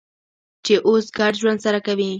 [0.65, 2.09] چې اوس ګډ ژوند سره کوي.